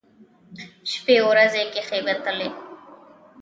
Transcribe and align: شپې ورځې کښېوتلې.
شپې 0.91 1.17
ورځې 1.29 1.61
کښېوتلې. 1.73 2.49